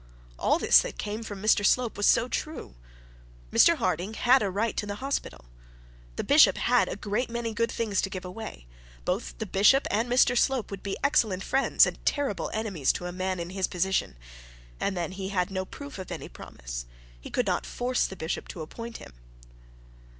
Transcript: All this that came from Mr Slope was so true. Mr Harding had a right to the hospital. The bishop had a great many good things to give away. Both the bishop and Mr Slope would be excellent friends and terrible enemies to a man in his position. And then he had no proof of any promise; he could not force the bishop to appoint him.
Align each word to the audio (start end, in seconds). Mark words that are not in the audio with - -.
All 0.39 0.57
this 0.57 0.81
that 0.81 0.97
came 0.97 1.21
from 1.21 1.43
Mr 1.43 1.63
Slope 1.63 1.95
was 1.95 2.07
so 2.07 2.27
true. 2.27 2.73
Mr 3.51 3.75
Harding 3.75 4.15
had 4.15 4.41
a 4.41 4.49
right 4.49 4.75
to 4.77 4.87
the 4.87 4.95
hospital. 4.95 5.45
The 6.15 6.23
bishop 6.23 6.57
had 6.57 6.89
a 6.89 6.95
great 6.95 7.29
many 7.29 7.53
good 7.53 7.71
things 7.71 8.01
to 8.01 8.09
give 8.09 8.25
away. 8.25 8.65
Both 9.05 9.37
the 9.37 9.45
bishop 9.45 9.85
and 9.91 10.09
Mr 10.09 10.35
Slope 10.35 10.71
would 10.71 10.81
be 10.81 10.97
excellent 11.03 11.43
friends 11.43 11.85
and 11.85 12.03
terrible 12.03 12.49
enemies 12.51 12.91
to 12.93 13.05
a 13.05 13.11
man 13.11 13.39
in 13.39 13.51
his 13.51 13.67
position. 13.67 14.17
And 14.79 14.97
then 14.97 15.11
he 15.11 15.29
had 15.29 15.51
no 15.51 15.65
proof 15.65 15.99
of 15.99 16.11
any 16.11 16.27
promise; 16.29 16.87
he 17.19 17.29
could 17.29 17.45
not 17.45 17.67
force 17.67 18.07
the 18.07 18.15
bishop 18.15 18.47
to 18.47 18.61
appoint 18.61 18.97
him. 18.97 19.13